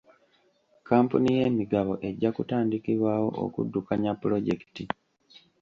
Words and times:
Kampuni 0.87 1.27
y'emigabo 1.37 1.91
ejja 2.07 2.29
kutandikibwawo 2.35 3.29
okuddukanya 3.45 4.11
pulojekiti. 4.21 4.83